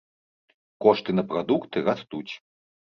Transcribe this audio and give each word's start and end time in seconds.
Кошты 0.87 1.17
на 1.19 1.23
прадукты 1.29 1.77
растуць. 1.93 2.29